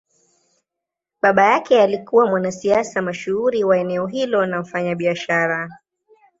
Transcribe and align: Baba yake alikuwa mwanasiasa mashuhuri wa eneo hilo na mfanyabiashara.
Baba 1.21 1.43
yake 1.51 1.81
alikuwa 1.81 2.25
mwanasiasa 2.27 3.01
mashuhuri 3.01 3.63
wa 3.63 3.77
eneo 3.77 4.07
hilo 4.07 4.45
na 4.45 4.59
mfanyabiashara. 4.61 5.69